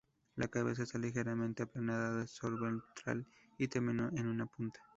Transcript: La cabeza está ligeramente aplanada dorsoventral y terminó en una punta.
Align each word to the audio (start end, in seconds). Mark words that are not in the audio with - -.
La 0.37 0.47
cabeza 0.47 0.81
está 0.81 0.97
ligeramente 0.97 1.61
aplanada 1.61 2.09
dorsoventral 2.17 3.23
y 3.59 3.67
terminó 3.67 4.09
en 4.17 4.25
una 4.25 4.47
punta. 4.47 4.79